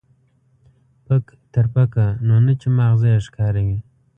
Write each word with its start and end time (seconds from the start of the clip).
پک 1.05 1.25
تر 1.53 1.65
پکه، 1.73 2.07
نو 2.27 2.35
نه 2.45 2.53
چې 2.61 2.67
ما 2.75 2.85
غزه 2.91 3.07
يې 3.13 3.19
ښکاره 3.25 3.61
وي. 3.67 3.79